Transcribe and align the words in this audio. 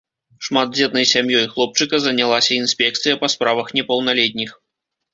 Шматдзетнай 0.45 1.05
сям'ёй 1.11 1.45
хлопчыка 1.53 2.01
занялася 2.07 2.51
інспекцыя 2.61 3.13
па 3.23 3.33
справах 3.37 3.67
непаўналетніх. 3.81 4.61